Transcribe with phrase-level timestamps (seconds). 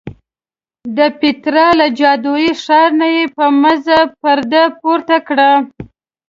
[0.97, 5.51] د پیترا له جادویي ښار نه یې په مزه پرده پورته کړه.